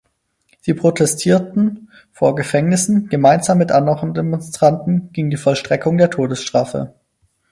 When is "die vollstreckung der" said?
5.29-6.09